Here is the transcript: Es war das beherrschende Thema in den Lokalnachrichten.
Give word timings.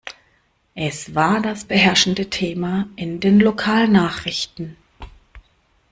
Es 0.73 1.13
war 1.13 1.43
das 1.43 1.65
beherrschende 1.65 2.27
Thema 2.31 2.87
in 2.95 3.19
den 3.19 3.39
Lokalnachrichten. 3.39 4.75